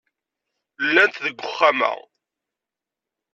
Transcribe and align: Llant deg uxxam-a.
Llant 0.85 1.15
deg 1.23 1.37
uxxam-a. 1.49 1.93